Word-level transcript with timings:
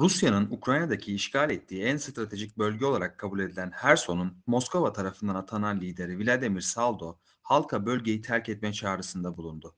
Rusya'nın 0.00 0.50
Ukrayna'daki 0.50 1.14
işgal 1.14 1.50
ettiği 1.50 1.82
en 1.82 1.96
stratejik 1.96 2.58
bölge 2.58 2.86
olarak 2.86 3.18
kabul 3.18 3.40
edilen 3.40 3.70
Herson'un 3.70 4.42
Moskova 4.46 4.92
tarafından 4.92 5.34
atanan 5.34 5.80
lideri 5.80 6.18
Vladimir 6.18 6.60
Saldo, 6.60 7.18
halka 7.42 7.86
bölgeyi 7.86 8.22
terk 8.22 8.48
etme 8.48 8.72
çağrısında 8.72 9.36
bulundu. 9.36 9.74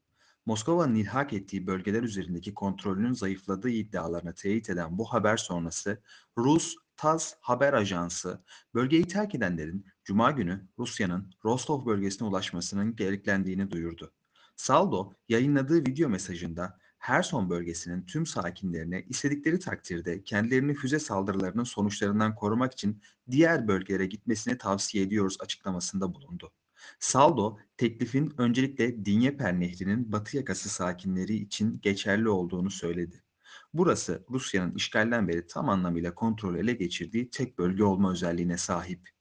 Moskova'nın 0.47 0.95
ilhak 0.95 1.33
ettiği 1.33 1.67
bölgeler 1.67 2.03
üzerindeki 2.03 2.55
kontrolünün 2.55 3.13
zayıfladığı 3.13 3.71
iddialarını 3.71 4.35
teyit 4.35 4.71
eden 4.71 4.99
bu 4.99 5.05
haber 5.05 5.37
sonrası 5.37 6.03
Rus 6.39 6.77
TASS 6.97 7.35
haber 7.41 7.73
ajansı 7.73 8.43
bölgeyi 8.75 9.09
terk 9.09 9.35
edenlerin 9.35 9.87
Cuma 10.05 10.31
günü 10.31 10.69
Rusya'nın 10.79 11.35
Rostov 11.45 11.87
bölgesine 11.87 12.29
ulaşmasının 12.29 12.97
gereklendiğini 12.97 13.71
duyurdu. 13.71 14.13
Saldo 14.57 15.13
yayınladığı 15.29 15.87
video 15.87 16.09
mesajında 16.09 16.79
Herson 16.99 17.51
bölgesinin 17.51 18.07
tüm 18.07 18.27
sakinlerine 18.27 19.03
istedikleri 19.09 19.59
takdirde 19.59 20.25
kendilerini 20.25 20.75
füze 20.75 20.99
saldırılarının 20.99 21.65
sonuçlarından 21.65 22.35
korumak 22.35 22.73
için 22.73 23.03
diğer 23.31 23.69
bölgelere 23.69 24.07
gitmesini 24.07 24.59
tavsiye 24.59 25.05
ediyoruz 25.05 25.37
açıklamasında 25.41 26.15
bulundu. 26.15 26.53
Saldo, 27.01 27.59
teklifin 27.77 28.35
öncelikle 28.39 29.05
Dinyeper 29.05 29.61
Nehri'nin 29.61 30.13
batı 30.13 30.37
yakası 30.37 30.69
sakinleri 30.69 31.35
için 31.35 31.81
geçerli 31.81 32.29
olduğunu 32.29 32.71
söyledi. 32.71 33.23
Burası 33.75 34.25
Rusya'nın 34.31 34.75
işgalden 34.75 35.29
beri 35.29 35.47
tam 35.47 35.69
anlamıyla 35.69 36.15
kontrol 36.15 36.57
ele 36.57 36.73
geçirdiği 36.73 37.31
tek 37.31 37.59
bölge 37.59 37.85
olma 37.85 38.13
özelliğine 38.13 38.57
sahip. 38.57 39.18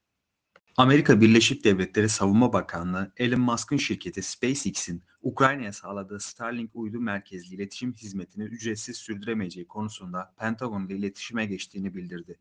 Amerika 0.78 1.22
Birleşik 1.22 1.64
Devletleri 1.64 2.10
Savunma 2.10 2.54
Bakanlığı 2.54 3.12
Elon 3.18 3.40
Musk'ın 3.40 3.78
şirketi 3.78 4.22
SpaceX'in 4.22 5.04
Ukrayna'ya 5.22 5.74
sağladığı 5.74 6.20
Starlink 6.20 6.72
uydu 6.74 7.00
merkezli 7.00 7.56
iletişim 7.56 7.94
hizmetini 7.94 8.44
ücretsiz 8.44 8.98
sürdüremeyeceği 8.98 9.68
konusunda 9.68 10.34
Pentagon 10.40 10.88
ile 10.88 10.96
iletişime 10.96 11.46
geçtiğini 11.46 11.96
bildirdi. 11.96 12.40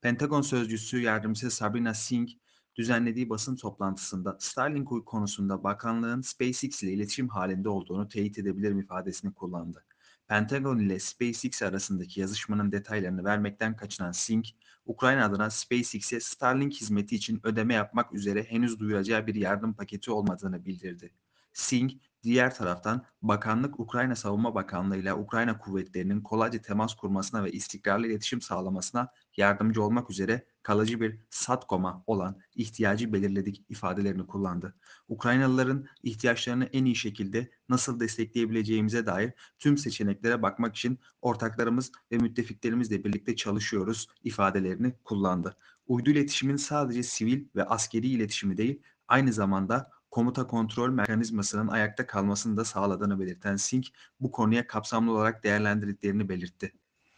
Pentagon 0.00 0.42
sözcüsü 0.42 1.00
yardımcısı 1.00 1.50
Sabrina 1.50 1.94
Singh 1.94 2.32
düzenlediği 2.76 3.30
basın 3.30 3.56
toplantısında 3.56 4.36
Starlink 4.40 5.06
konusunda 5.06 5.64
bakanlığın 5.64 6.20
SpaceX 6.20 6.82
ile 6.82 6.92
iletişim 6.92 7.28
halinde 7.28 7.68
olduğunu 7.68 8.08
teyit 8.08 8.38
edebilirim 8.38 8.78
ifadesini 8.78 9.34
kullandı. 9.34 9.84
Pentagon 10.32 10.78
ile 10.78 10.98
SpaceX 10.98 11.62
arasındaki 11.62 12.20
yazışmanın 12.20 12.72
detaylarını 12.72 13.24
vermekten 13.24 13.76
kaçınan 13.76 14.12
Singh, 14.12 14.48
Ukrayna 14.86 15.24
adına 15.24 15.50
SpaceX'e 15.50 16.20
Starlink 16.20 16.74
hizmeti 16.74 17.16
için 17.16 17.40
ödeme 17.44 17.74
yapmak 17.74 18.14
üzere 18.14 18.42
henüz 18.42 18.78
duyuracağı 18.78 19.26
bir 19.26 19.34
yardım 19.34 19.74
paketi 19.74 20.10
olmadığını 20.10 20.64
bildirdi. 20.64 21.12
Singh, 21.52 21.92
diğer 22.22 22.54
taraftan 22.54 23.04
bakanlık 23.22 23.80
Ukrayna 23.80 24.16
Savunma 24.16 24.54
Bakanlığı 24.54 24.96
ile 24.96 25.14
Ukrayna 25.14 25.58
kuvvetlerinin 25.58 26.20
kolayca 26.20 26.62
temas 26.62 26.94
kurmasına 26.94 27.44
ve 27.44 27.52
istikrarlı 27.52 28.06
iletişim 28.06 28.40
sağlamasına 28.40 29.08
yardımcı 29.36 29.82
olmak 29.82 30.10
üzere 30.10 30.46
kalıcı 30.62 31.00
bir 31.00 31.18
SATCOM'a 31.30 32.04
olan 32.06 32.40
ihtiyacı 32.54 33.12
belirledik 33.12 33.64
ifadelerini 33.68 34.26
kullandı. 34.26 34.74
Ukraynalıların 35.08 35.86
ihtiyaçlarını 36.02 36.64
en 36.64 36.84
iyi 36.84 36.96
şekilde 36.96 37.50
nasıl 37.68 38.00
destekleyebileceğimize 38.00 39.06
dair 39.06 39.32
tüm 39.58 39.78
seçeneklere 39.78 40.42
bakmak 40.42 40.76
için 40.76 40.98
ortaklarımız 41.22 41.92
ve 42.12 42.18
müttefiklerimizle 42.18 43.04
birlikte 43.04 43.36
çalışıyoruz 43.36 44.06
ifadelerini 44.22 44.94
kullandı. 45.04 45.56
Uydu 45.86 46.10
iletişimin 46.10 46.56
sadece 46.56 47.02
sivil 47.02 47.44
ve 47.56 47.64
askeri 47.64 48.08
iletişimi 48.08 48.56
değil, 48.56 48.82
aynı 49.08 49.32
zamanda 49.32 49.90
komuta 50.12 50.46
kontrol 50.46 50.90
mekanizmasının 50.90 51.68
ayakta 51.68 52.06
kalmasını 52.06 52.56
da 52.56 52.64
sağladığını 52.64 53.20
belirten 53.20 53.56
Singh 53.56 53.86
bu 54.20 54.32
konuya 54.32 54.66
kapsamlı 54.66 55.12
olarak 55.12 55.44
değerlendirdiklerini 55.44 56.28
belirtti. 56.28 56.72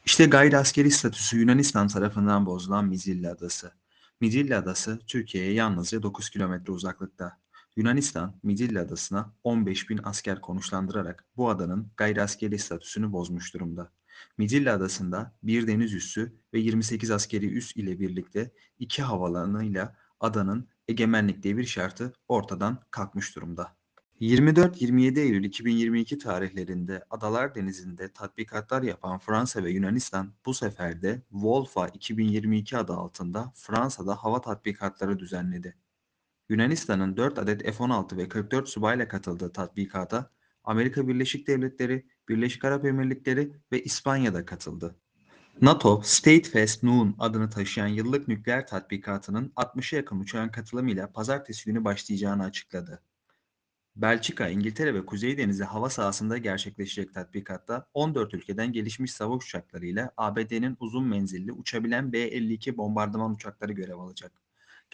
İşte 0.07 0.27
gayri 0.27 0.59
askeri 0.59 0.91
statüsü 0.91 1.39
Yunanistan 1.39 1.89
tarafından 1.89 2.47
bozulan 2.47 2.85
Midilli 2.85 3.29
Adası. 3.29 3.73
Midilli 4.21 4.57
Adası 4.57 5.01
Türkiye'ye 5.07 5.53
yalnızca 5.53 6.03
9 6.03 6.31
kilometre 6.31 6.73
uzaklıkta. 6.73 7.39
Yunanistan 7.77 8.35
Midilli 8.43 8.81
Adası'na 8.81 9.33
15 9.45 9.91
bin 9.91 10.01
asker 10.05 10.41
konuşlandırarak 10.41 11.25
bu 11.37 11.51
adanın 11.51 11.91
gayri 11.97 12.23
askeri 12.23 12.59
statüsünü 12.59 13.13
bozmuş 13.13 13.55
durumda. 13.55 13.91
Midilli 14.39 14.71
Adası'nda 14.71 15.35
bir 15.43 15.67
deniz 15.67 15.95
üssü 15.95 16.33
ve 16.53 16.59
28 16.59 17.11
askeri 17.11 17.47
üs 17.47 17.77
ile 17.77 18.01
birlikte 18.01 18.51
iki 18.79 19.03
havalanıyla 19.03 19.97
adanın 20.21 20.69
egemenlik 20.89 21.43
devir 21.43 21.65
şartı 21.65 22.13
ortadan 22.29 22.79
kalkmış 22.91 23.37
durumda. 23.37 23.77
24-27 24.21 25.21
Eylül 25.21 25.45
2022 25.45 26.19
tarihlerinde 26.19 27.05
Adalar 27.11 27.55
Denizi'nde 27.55 28.13
tatbikatlar 28.13 28.83
yapan 28.83 29.19
Fransa 29.19 29.65
ve 29.65 29.71
Yunanistan 29.71 30.35
bu 30.47 30.55
sefer 30.55 31.03
de 31.03 31.23
Volfa 31.33 31.89
2022 31.89 32.77
adı 32.77 32.93
altında 32.93 33.53
Fransa'da 33.57 34.15
hava 34.15 34.41
tatbikatları 34.41 35.19
düzenledi. 35.19 35.77
Yunanistan'ın 36.49 37.17
4 37.17 37.39
adet 37.39 37.63
F-16 37.63 38.17
ve 38.17 38.29
44 38.29 38.69
subayla 38.69 39.09
katıldığı 39.09 39.53
tatbikata 39.53 40.31
Amerika 40.65 41.09
Birleşik 41.09 41.47
Devletleri, 41.47 42.07
Birleşik 42.29 42.65
Arap 42.65 42.85
Emirlikleri 42.85 43.53
ve 43.73 43.83
İspanya'da 43.83 44.45
katıldı. 44.45 44.97
NATO, 45.63 46.01
Statefest 46.05 46.83
Noon 46.83 47.15
adını 47.19 47.51
taşıyan 47.51 47.87
yıllık 47.87 48.29
nükleer 48.29 48.67
tatbikatının 48.67 49.53
60'a 49.57 49.97
yakın 49.97 50.21
uçağın 50.21 50.49
katılımıyla 50.49 51.13
pazartesi 51.13 51.65
günü 51.65 51.85
başlayacağını 51.85 52.45
açıkladı. 52.45 53.03
Belçika, 53.97 54.49
İngiltere 54.49 54.95
ve 54.95 55.07
Kuzey 55.07 55.39
Denizi 55.39 55.65
hava 55.65 55.91
sahasında 55.91 56.39
gerçekleşecek 56.39 57.15
tatbikatta 57.15 57.87
14 57.95 58.35
ülkeden 58.35 58.73
gelişmiş 58.73 59.13
savaş 59.13 59.45
uçaklarıyla 59.45 60.13
ABD'nin 60.17 60.77
uzun 60.81 61.05
menzilli 61.05 61.53
uçabilen 61.53 62.13
B-52 62.13 62.77
bombardıman 62.77 63.35
uçakları 63.35 63.73
görev 63.73 63.99
alacak. 63.99 64.44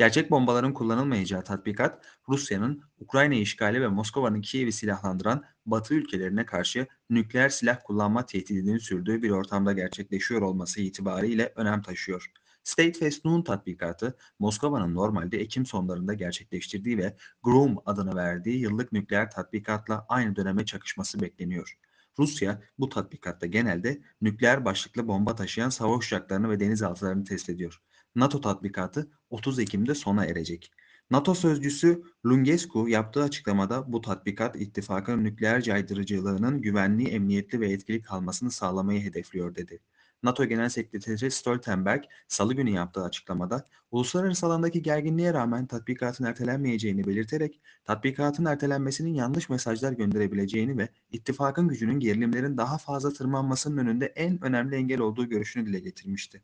Gerçek 0.00 0.30
bombaların 0.30 0.74
kullanılmayacağı 0.74 1.44
tatbikat, 1.44 2.04
Rusya'nın 2.28 2.82
Ukrayna 2.98 3.34
işgali 3.34 3.80
ve 3.80 3.88
Moskova'nın 3.88 4.40
Kiev'i 4.40 4.72
silahlandıran 4.72 5.44
Batı 5.66 5.94
ülkelerine 5.94 6.46
karşı 6.46 6.86
nükleer 7.10 7.48
silah 7.48 7.78
kullanma 7.84 8.26
tehdidinin 8.26 8.78
sürdüğü 8.78 9.22
bir 9.22 9.30
ortamda 9.30 9.72
gerçekleşiyor 9.72 10.42
olması 10.42 10.80
itibariyle 10.80 11.52
önem 11.56 11.82
taşıyor. 11.82 12.32
State 12.64 12.92
Fest 12.92 13.24
Noon 13.24 13.42
tatbikatı 13.42 14.16
Moskova'nın 14.38 14.94
normalde 14.94 15.40
Ekim 15.40 15.66
sonlarında 15.66 16.14
gerçekleştirdiği 16.14 16.98
ve 16.98 17.16
Groom 17.42 17.76
adını 17.86 18.16
verdiği 18.16 18.60
yıllık 18.60 18.92
nükleer 18.92 19.30
tatbikatla 19.30 20.06
aynı 20.08 20.36
döneme 20.36 20.64
çakışması 20.64 21.20
bekleniyor. 21.20 21.78
Rusya 22.18 22.62
bu 22.78 22.88
tatbikatta 22.88 23.46
genelde 23.46 24.00
nükleer 24.20 24.64
başlıklı 24.64 25.08
bomba 25.08 25.34
taşıyan 25.34 25.70
savaş 25.70 26.06
uçaklarını 26.06 26.50
ve 26.50 26.60
denizaltılarını 26.60 27.24
test 27.24 27.50
ediyor. 27.50 27.82
NATO 28.14 28.40
tatbikatı 28.40 29.10
30 29.30 29.58
Ekim'de 29.58 29.94
sona 29.94 30.24
erecek. 30.24 30.72
NATO 31.10 31.34
sözcüsü 31.34 32.02
Lungescu 32.26 32.88
yaptığı 32.88 33.22
açıklamada 33.22 33.92
bu 33.92 34.00
tatbikat 34.00 34.56
ittifakın 34.56 35.24
nükleer 35.24 35.60
caydırıcılığının 35.60 36.62
güvenli, 36.62 37.08
emniyetli 37.08 37.60
ve 37.60 37.72
etkili 37.72 38.02
kalmasını 38.02 38.50
sağlamayı 38.50 39.02
hedefliyor 39.02 39.54
dedi. 39.54 39.80
NATO 40.22 40.44
Genel 40.44 40.68
Sekreteri 40.68 41.30
Stoltenberg 41.30 42.04
salı 42.28 42.54
günü 42.54 42.70
yaptığı 42.70 43.02
açıklamada 43.04 43.66
uluslararası 43.90 44.46
alandaki 44.46 44.82
gerginliğe 44.82 45.34
rağmen 45.34 45.66
tatbikatın 45.66 46.24
ertelenmeyeceğini 46.24 47.06
belirterek 47.06 47.60
tatbikatın 47.84 48.44
ertelenmesinin 48.44 49.14
yanlış 49.14 49.48
mesajlar 49.48 49.92
gönderebileceğini 49.92 50.78
ve 50.78 50.88
ittifakın 51.12 51.68
gücünün 51.68 52.00
gerilimlerin 52.00 52.56
daha 52.56 52.78
fazla 52.78 53.12
tırmanmasının 53.12 53.76
önünde 53.76 54.06
en 54.06 54.44
önemli 54.44 54.76
engel 54.76 55.00
olduğu 55.00 55.28
görüşünü 55.28 55.66
dile 55.66 55.80
getirmişti. 55.80 56.42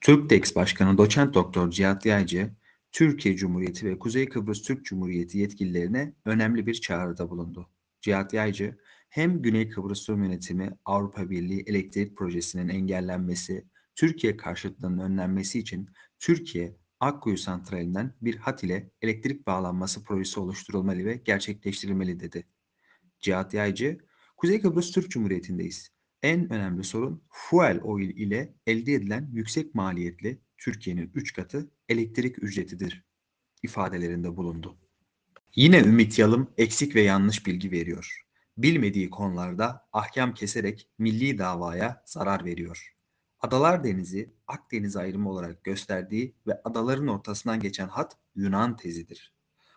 Türktex 0.00 0.56
Başkanı 0.56 0.98
Doçent 0.98 1.34
Doktor 1.34 1.70
Cihat 1.70 2.06
Yaycı, 2.06 2.50
Türkiye 2.92 3.36
Cumhuriyeti 3.36 3.86
ve 3.86 3.98
Kuzey 3.98 4.28
Kıbrıs 4.28 4.62
Türk 4.62 4.84
Cumhuriyeti 4.84 5.38
yetkililerine 5.38 6.14
önemli 6.24 6.66
bir 6.66 6.74
çağrıda 6.74 7.30
bulundu. 7.30 7.70
Cihat 8.00 8.32
Yaycı, 8.34 8.78
hem 9.08 9.42
Güney 9.42 9.68
Kıbrıs 9.68 10.08
Rum 10.08 10.24
Yönetimi 10.24 10.70
Avrupa 10.84 11.30
Birliği 11.30 11.64
elektrik 11.66 12.16
projesinin 12.16 12.68
engellenmesi, 12.68 13.64
Türkiye 13.94 14.36
karşıtlığının 14.36 14.98
önlenmesi 14.98 15.58
için 15.58 15.88
Türkiye 16.18 16.76
Akkuyu 17.00 17.38
Santrali'nden 17.38 18.14
bir 18.22 18.36
hat 18.36 18.64
ile 18.64 18.90
elektrik 19.02 19.46
bağlanması 19.46 20.04
projesi 20.04 20.40
oluşturulmalı 20.40 21.04
ve 21.04 21.22
gerçekleştirilmeli 21.24 22.20
dedi. 22.20 22.46
Cihat 23.20 23.54
Yaycı, 23.54 23.98
Kuzey 24.36 24.60
Kıbrıs 24.60 24.92
Türk 24.92 25.10
Cumhuriyeti'ndeyiz. 25.10 25.95
En 26.22 26.52
önemli 26.52 26.84
sorun 26.84 27.22
fuel 27.30 27.80
oil 27.82 28.10
ile 28.10 28.54
elde 28.66 28.94
edilen 28.94 29.30
yüksek 29.32 29.74
maliyetli 29.74 30.40
Türkiye'nin 30.58 31.10
3 31.14 31.32
katı 31.32 31.70
elektrik 31.88 32.42
ücretidir 32.42 33.04
ifadelerinde 33.62 34.36
bulundu. 34.36 34.76
Yine 35.54 35.80
Ümit 35.80 36.18
Yalım 36.18 36.50
eksik 36.58 36.94
ve 36.94 37.00
yanlış 37.00 37.46
bilgi 37.46 37.70
veriyor. 37.70 38.22
Bilmediği 38.58 39.10
konularda 39.10 39.88
ahkam 39.92 40.34
keserek 40.34 40.88
milli 40.98 41.38
davaya 41.38 42.02
zarar 42.06 42.44
veriyor. 42.44 42.96
Adalar 43.40 43.84
Denizi 43.84 44.34
Akdeniz 44.46 44.96
ayrımı 44.96 45.30
olarak 45.30 45.64
gösterdiği 45.64 46.34
ve 46.46 46.60
adaların 46.64 47.06
ortasından 47.06 47.60
geçen 47.60 47.88
hat 47.88 48.16
Yunan 48.34 48.76
tezidir. 48.76 49.34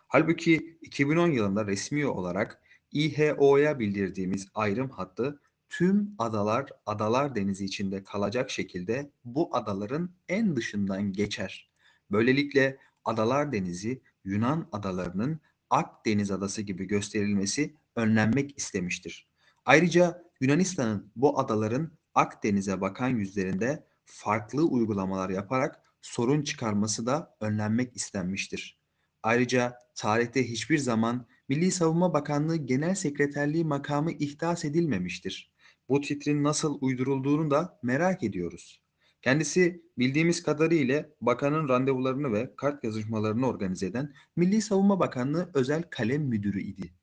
Halbuki 0.08 0.78
2010 0.82 1.30
yılında 1.30 1.66
resmi 1.66 2.06
olarak 2.06 2.62
İHO'ya 2.92 3.78
bildirdiğimiz 3.78 4.48
ayrım 4.54 4.90
hattı 4.90 5.40
tüm 5.70 6.14
adalar 6.18 6.70
Adalar 6.86 7.34
Denizi 7.34 7.64
içinde 7.64 8.04
kalacak 8.04 8.50
şekilde 8.50 9.10
bu 9.24 9.56
adaların 9.56 10.10
en 10.28 10.56
dışından 10.56 11.12
geçer. 11.12 11.70
Böylelikle 12.10 12.78
Adalar 13.04 13.52
Denizi 13.52 14.02
Yunan 14.24 14.68
adalarının 14.72 15.40
Akdeniz 15.70 16.30
adası 16.30 16.62
gibi 16.62 16.84
gösterilmesi 16.84 17.74
önlenmek 17.96 18.58
istemiştir. 18.58 19.28
Ayrıca 19.64 20.22
Yunanistan'ın 20.40 21.12
bu 21.16 21.38
adaların 21.38 21.92
Akdeniz'e 22.14 22.80
bakan 22.80 23.08
yüzlerinde 23.08 23.84
farklı 24.04 24.62
uygulamalar 24.62 25.30
yaparak 25.30 25.82
sorun 26.02 26.42
çıkarması 26.42 27.06
da 27.06 27.36
önlenmek 27.40 27.96
istenmiştir. 27.96 28.78
Ayrıca 29.22 29.78
tarihte 29.94 30.48
hiçbir 30.48 30.78
zaman 30.78 31.26
Milli 31.48 31.70
Savunma 31.70 32.12
Bakanlığı 32.12 32.56
Genel 32.56 32.94
Sekreterliği 32.94 33.64
makamı 33.64 34.12
ihdas 34.12 34.64
edilmemiştir. 34.64 35.49
Bu 35.90 36.00
titrin 36.00 36.44
nasıl 36.44 36.78
uydurulduğunu 36.80 37.50
da 37.50 37.78
merak 37.82 38.22
ediyoruz. 38.22 38.82
Kendisi 39.22 39.84
bildiğimiz 39.98 40.42
kadarıyla 40.42 41.06
bakanın 41.20 41.68
randevularını 41.68 42.32
ve 42.32 42.56
kart 42.56 42.84
yazışmalarını 42.84 43.48
organize 43.48 43.86
eden 43.86 44.14
Milli 44.36 44.62
Savunma 44.62 45.00
Bakanlığı 45.00 45.50
özel 45.54 45.82
kalem 45.90 46.22
müdürü 46.22 46.62
idi. 46.62 46.94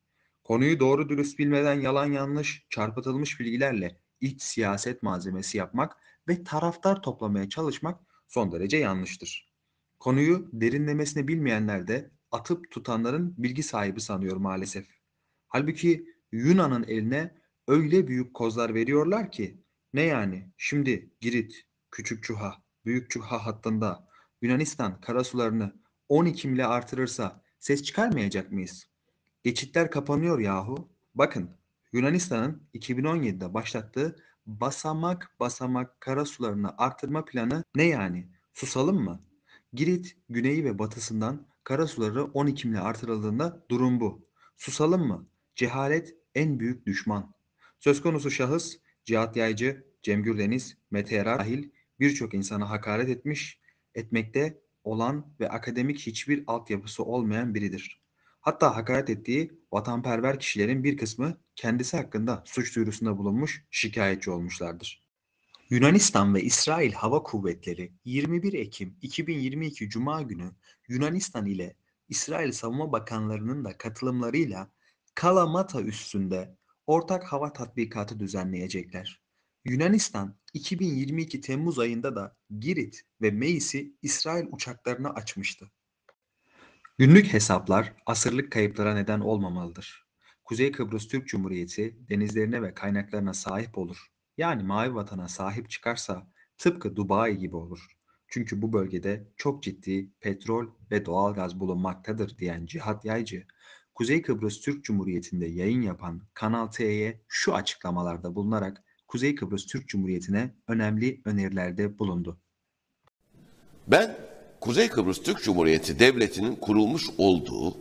Konuyu 0.44 0.80
doğru 0.80 1.08
dürüst 1.08 1.38
bilmeden 1.38 1.80
yalan 1.80 2.12
yanlış, 2.12 2.66
çarpıtılmış 2.70 3.40
bilgilerle 3.40 4.00
iç 4.20 4.42
siyaset 4.42 5.02
malzemesi 5.02 5.58
yapmak 5.58 5.96
ve 6.28 6.44
taraftar 6.44 7.02
toplamaya 7.02 7.48
çalışmak 7.48 8.00
son 8.28 8.52
derece 8.52 8.76
yanlıştır. 8.76 9.52
Konuyu 9.98 10.48
derinlemesine 10.52 11.28
bilmeyenler 11.28 11.88
de 11.88 12.10
atıp 12.30 12.70
tutanların 12.70 13.34
bilgi 13.38 13.62
sahibi 13.62 14.00
sanıyor 14.00 14.36
maalesef. 14.36 14.86
Halbuki 15.48 16.06
Yunan'ın 16.32 16.82
eline 16.82 17.37
öyle 17.68 18.08
büyük 18.08 18.34
kozlar 18.34 18.74
veriyorlar 18.74 19.32
ki 19.32 19.62
ne 19.94 20.02
yani 20.02 20.52
şimdi 20.56 21.10
Girit, 21.20 21.66
Küçük 21.90 22.24
Çuha, 22.24 22.62
Büyük 22.84 23.10
Çuha 23.10 23.46
hattında 23.46 24.08
Yunanistan 24.42 25.00
karasularını 25.00 25.74
12 26.08 26.48
mile 26.48 26.66
artırırsa 26.66 27.42
ses 27.58 27.82
çıkarmayacak 27.82 28.52
mıyız? 28.52 28.86
Geçitler 29.42 29.90
kapanıyor 29.90 30.38
yahu. 30.38 30.92
Bakın 31.14 31.50
Yunanistan'ın 31.92 32.68
2017'de 32.74 33.54
başlattığı 33.54 34.16
basamak 34.46 35.36
basamak 35.40 36.00
karasularını 36.00 36.74
artırma 36.78 37.24
planı 37.24 37.64
ne 37.74 37.84
yani? 37.84 38.28
Susalım 38.54 39.04
mı? 39.04 39.24
Girit 39.72 40.16
güneyi 40.28 40.64
ve 40.64 40.78
batısından 40.78 41.46
karasuları 41.64 42.24
12 42.24 42.68
mile 42.68 42.80
artırıldığında 42.80 43.64
durum 43.70 44.00
bu. 44.00 44.26
Susalım 44.56 45.06
mı? 45.06 45.26
Cehalet 45.54 46.16
en 46.34 46.60
büyük 46.60 46.86
düşman. 46.86 47.37
Söz 47.78 48.02
konusu 48.02 48.30
şahıs 48.30 48.76
Cihat 49.04 49.36
Yaycı, 49.36 49.84
Cem 50.02 50.22
Gürdeniz, 50.22 50.76
Mete 50.90 51.14
Yarar 51.14 51.38
dahil 51.38 51.70
birçok 52.00 52.34
insana 52.34 52.70
hakaret 52.70 53.08
etmiş, 53.08 53.60
etmekte 53.94 54.60
olan 54.84 55.34
ve 55.40 55.48
akademik 55.48 55.98
hiçbir 55.98 56.44
altyapısı 56.46 57.04
olmayan 57.04 57.54
biridir. 57.54 58.02
Hatta 58.40 58.76
hakaret 58.76 59.10
ettiği 59.10 59.60
vatanperver 59.72 60.40
kişilerin 60.40 60.84
bir 60.84 60.96
kısmı 60.96 61.40
kendisi 61.56 61.96
hakkında 61.96 62.42
suç 62.46 62.76
duyurusunda 62.76 63.18
bulunmuş, 63.18 63.64
şikayetçi 63.70 64.30
olmuşlardır. 64.30 65.08
Yunanistan 65.70 66.34
ve 66.34 66.42
İsrail 66.42 66.92
Hava 66.92 67.22
Kuvvetleri 67.22 67.92
21 68.04 68.52
Ekim 68.52 68.96
2022 69.02 69.88
Cuma 69.88 70.22
günü 70.22 70.50
Yunanistan 70.88 71.46
ile 71.46 71.76
İsrail 72.08 72.52
Savunma 72.52 72.92
Bakanlarının 72.92 73.64
da 73.64 73.78
katılımlarıyla 73.78 74.70
Kalamata 75.14 75.82
üstünde 75.82 76.57
ortak 76.88 77.24
hava 77.24 77.52
tatbikatı 77.52 78.20
düzenleyecekler. 78.20 79.22
Yunanistan 79.64 80.36
2022 80.54 81.40
Temmuz 81.40 81.78
ayında 81.78 82.16
da 82.16 82.36
Girit 82.58 83.02
ve 83.22 83.30
Meis'i 83.30 83.96
İsrail 84.02 84.46
uçaklarına 84.52 85.10
açmıştı. 85.10 85.70
Günlük 86.98 87.32
hesaplar 87.32 87.92
asırlık 88.06 88.52
kayıplara 88.52 88.94
neden 88.94 89.20
olmamalıdır. 89.20 90.06
Kuzey 90.44 90.72
Kıbrıs 90.72 91.08
Türk 91.08 91.28
Cumhuriyeti 91.28 92.08
denizlerine 92.08 92.62
ve 92.62 92.74
kaynaklarına 92.74 93.34
sahip 93.34 93.78
olur. 93.78 94.06
Yani 94.36 94.62
mavi 94.62 94.94
vatana 94.94 95.28
sahip 95.28 95.70
çıkarsa 95.70 96.26
tıpkı 96.58 96.96
Dubai 96.96 97.38
gibi 97.38 97.56
olur. 97.56 97.86
Çünkü 98.28 98.62
bu 98.62 98.72
bölgede 98.72 99.28
çok 99.36 99.62
ciddi 99.62 100.12
petrol 100.20 100.66
ve 100.90 101.06
doğalgaz 101.06 101.60
bulunmaktadır 101.60 102.38
diyen 102.38 102.66
Cihat 102.66 103.04
Yaycı, 103.04 103.46
Kuzey 103.98 104.22
Kıbrıs 104.22 104.60
Türk 104.60 104.84
Cumhuriyeti'nde 104.84 105.46
yayın 105.46 105.82
yapan 105.82 106.22
Kanal 106.34 106.66
T'ye 106.66 107.20
şu 107.28 107.54
açıklamalarda 107.54 108.34
bulunarak 108.34 108.82
Kuzey 109.08 109.34
Kıbrıs 109.34 109.66
Türk 109.66 109.88
Cumhuriyeti'ne 109.88 110.54
önemli 110.68 111.20
önerilerde 111.24 111.98
bulundu. 111.98 112.40
Ben 113.86 114.16
Kuzey 114.60 114.88
Kıbrıs 114.88 115.22
Türk 115.22 115.42
Cumhuriyeti 115.42 115.98
Devleti'nin 115.98 116.56
kurulmuş 116.56 117.06
olduğu 117.18 117.76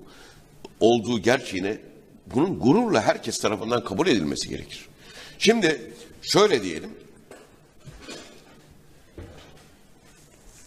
olduğu 0.80 1.20
gerçeğine 1.20 1.82
bunun 2.36 2.60
gururla 2.60 3.02
herkes 3.02 3.40
tarafından 3.40 3.84
kabul 3.84 4.08
edilmesi 4.08 4.50
gerekir. 4.50 4.88
Şimdi 5.40 5.94
şöyle 6.22 6.64
diyelim. 6.64 6.90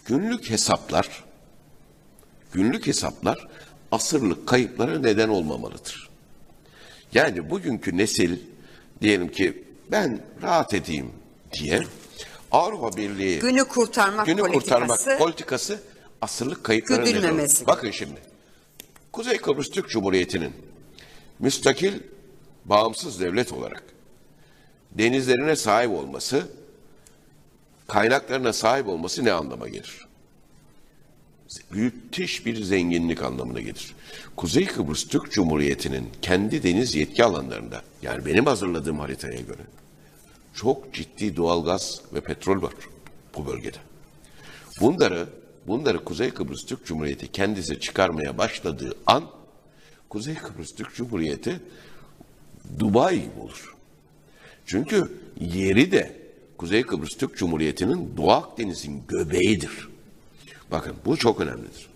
Günlük 0.07 0.51
hesaplar 0.51 1.25
günlük 2.53 2.87
hesaplar 2.87 3.49
asırlık 3.93 4.47
kayıplara 4.49 4.99
neden 4.99 5.29
olmamalıdır. 5.29 6.11
Yani 7.15 7.51
bugünkü 7.51 7.97
nesil 7.97 8.39
diyelim 9.01 9.29
ki 9.29 9.65
ben 9.91 10.21
rahat 10.43 10.75
edeyim 10.75 11.13
diye 11.53 11.81
Avrupa 12.51 12.97
Birliği 12.97 13.39
Günü 13.39 13.65
kurtarmak 13.65 14.27
günü 14.27 14.41
politikası. 14.41 14.65
kurtarmak 14.65 15.19
politikası 15.19 15.81
asırlık 16.21 16.65
kayıplara 16.65 17.03
neden 17.03 17.35
olur. 17.39 17.67
Bakın 17.67 17.91
şimdi. 17.91 18.21
Kuzey 19.13 19.37
Kıbrıs 19.37 19.71
Türk 19.71 19.89
Cumhuriyeti'nin 19.89 20.53
müstakil, 21.39 21.93
bağımsız 22.65 23.21
devlet 23.21 23.53
olarak 23.53 23.83
denizlerine 24.93 25.57
sahip 25.57 25.91
olması, 25.91 26.49
kaynaklarına 27.89 28.53
sahip 28.53 28.89
olması 28.89 29.25
ne 29.25 29.33
anlama 29.33 29.69
gelir? 29.69 30.07
Müthiş 31.71 32.47
bir 32.47 32.63
zenginlik 32.63 33.23
anlamına 33.23 33.61
gelir. 33.61 33.95
Kuzey 34.37 34.67
Kıbrıs 34.67 35.09
Türk 35.09 35.33
Cumhuriyeti'nin 35.33 36.09
kendi 36.23 36.63
deniz 36.63 36.95
yetki 36.95 37.25
alanlarında, 37.25 37.83
yani 38.03 38.27
benim 38.27 38.47
hazırladığım 38.47 38.99
haritaya 38.99 39.41
göre, 39.41 39.63
çok 40.55 40.95
ciddi 40.95 41.37
doğalgaz 41.37 42.01
ve 42.15 42.21
petrol 42.21 42.63
var 42.63 42.73
bu 43.37 43.47
bölgede. 43.47 43.79
Bunları 44.81 45.29
bunları 45.67 46.05
Kuzey 46.05 46.31
Kıbrıs 46.31 46.67
Türk 46.67 46.87
Cumhuriyeti 46.87 47.33
kendisi 47.33 47.81
çıkarmaya 47.81 48.39
başladığı 48.39 48.95
an 49.07 49.25
Kuzey 50.09 50.35
Kıbrıs 50.35 50.75
Türk 50.75 50.95
Cumhuriyeti 50.95 51.61
Dubai 52.79 53.15
gibi 53.15 53.41
olur. 53.41 53.75
Çünkü 54.67 55.13
yeri 55.41 55.93
de 55.93 56.21
Kuzey 56.59 56.83
Kıbrıs 56.83 57.17
Türk 57.17 57.37
Cumhuriyeti'nin 57.37 58.17
Doğu 58.17 58.31
Akdeniz'in 58.31 59.03
göbeğidir. 59.09 59.89
Bakın 60.71 60.97
bu 61.05 61.17
çok 61.17 61.41
önemlidir. 61.41 61.90